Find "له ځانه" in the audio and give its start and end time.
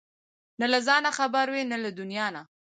0.71-1.09